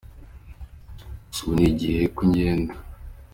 [1.27, 2.73] Gusa ubu ni igihe ko ngenda.